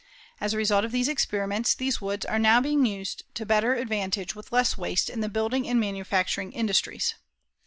As 0.39 0.51
a 0.51 0.57
result 0.57 0.83
of 0.83 0.91
these 0.91 1.07
experiments, 1.07 1.75
these 1.75 2.01
woods 2.01 2.25
are 2.25 2.39
now 2.39 2.59
being 2.59 2.87
used 2.87 3.21
to 3.35 3.45
better 3.45 3.75
advantage 3.75 4.33
with 4.33 4.51
less 4.51 4.75
waste 4.75 5.11
in 5.11 5.21
the 5.21 5.29
building 5.29 5.67
and 5.67 5.79
manufacturing 5.79 6.51
industries. 6.53 7.13